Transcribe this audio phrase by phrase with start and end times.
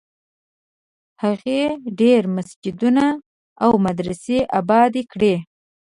[1.23, 1.61] هغې
[1.99, 3.05] ډېر مسجدونه
[3.63, 5.35] او مدرسې ابادي کړې.